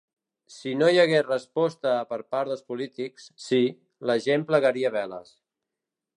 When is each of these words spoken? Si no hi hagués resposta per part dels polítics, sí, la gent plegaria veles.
Si 0.53 0.71
no 0.77 0.87
hi 0.93 1.01
hagués 1.01 1.27
resposta 1.27 1.91
per 2.13 2.19
part 2.37 2.51
dels 2.55 2.65
polítics, 2.73 3.29
sí, 3.49 3.61
la 4.13 4.19
gent 4.29 4.49
plegaria 4.51 4.95
veles. 4.99 5.37